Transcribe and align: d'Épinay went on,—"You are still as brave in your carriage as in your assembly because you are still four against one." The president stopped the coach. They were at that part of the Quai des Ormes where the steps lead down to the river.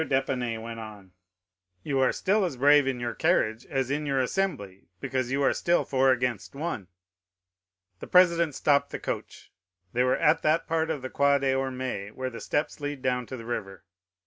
d'Épinay 0.03 0.57
went 0.57 0.79
on,—"You 0.79 1.99
are 1.99 2.11
still 2.11 2.43
as 2.43 2.57
brave 2.57 2.87
in 2.87 2.99
your 2.99 3.13
carriage 3.13 3.67
as 3.67 3.91
in 3.91 4.07
your 4.07 4.19
assembly 4.19 4.87
because 4.99 5.29
you 5.31 5.43
are 5.43 5.53
still 5.53 5.85
four 5.85 6.11
against 6.11 6.55
one." 6.55 6.87
The 7.99 8.07
president 8.07 8.55
stopped 8.55 8.89
the 8.89 8.97
coach. 8.99 9.51
They 9.93 10.01
were 10.03 10.17
at 10.17 10.41
that 10.41 10.65
part 10.65 10.89
of 10.89 11.03
the 11.03 11.11
Quai 11.11 11.37
des 11.37 11.53
Ormes 11.53 12.13
where 12.15 12.31
the 12.31 12.41
steps 12.41 12.79
lead 12.81 13.03
down 13.03 13.27
to 13.27 13.37
the 13.37 13.45
river. 13.45 13.83